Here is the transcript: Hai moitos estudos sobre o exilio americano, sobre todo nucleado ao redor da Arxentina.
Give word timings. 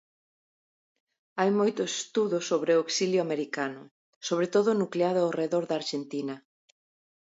Hai 1.39 1.49
moitos 1.59 1.91
estudos 2.03 2.43
sobre 2.51 2.71
o 2.75 2.83
exilio 2.87 3.21
americano, 3.27 3.81
sobre 4.27 4.47
todo 4.55 4.79
nucleado 4.81 5.19
ao 5.23 5.35
redor 5.41 5.63
da 5.67 5.75
Arxentina. 5.81 6.35